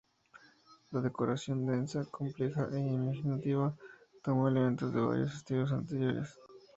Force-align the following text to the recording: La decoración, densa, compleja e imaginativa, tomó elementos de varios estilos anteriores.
La 0.89 0.99
decoración, 1.01 1.67
densa, 1.67 2.05
compleja 2.09 2.67
e 2.73 2.79
imaginativa, 2.79 3.75
tomó 4.23 4.47
elementos 4.47 4.91
de 4.91 4.99
varios 4.99 5.31
estilos 5.35 5.71
anteriores. 5.71 6.39